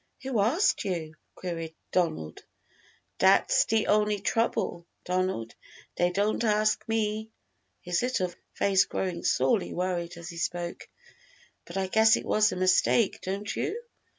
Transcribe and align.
"Who 0.23 0.39
asked 0.39 0.83
you?" 0.83 1.13
queried 1.35 1.75
Donald. 1.91 2.43
"Dat's 3.19 3.65
de 3.65 3.85
only 3.85 4.19
trouble, 4.19 4.87
Donald; 5.05 5.53
dey 5.95 6.09
didn't 6.09 6.43
ask 6.43 6.83
me," 6.87 7.29
his 7.81 8.01
little 8.01 8.33
face 8.55 8.85
growing 8.85 9.23
sorely 9.23 9.75
worried 9.75 10.17
as 10.17 10.29
he 10.29 10.37
spoke; 10.37 10.89
"but 11.65 11.77
I 11.77 11.85
guess 11.85 12.17
it 12.17 12.25
was 12.25 12.51
a 12.51 12.55
mistake, 12.55 13.21
don't 13.21 13.55
you?" 13.55 13.79